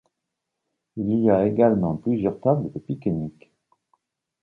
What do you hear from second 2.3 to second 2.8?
tables de